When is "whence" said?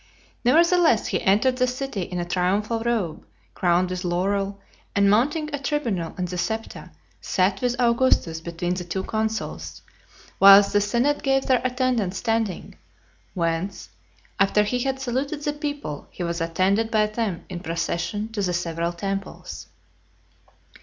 13.35-13.89